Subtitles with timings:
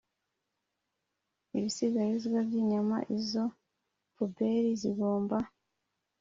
[1.57, 3.45] ibisigarizwa by inyama Izo
[4.15, 5.37] pubeli zigomba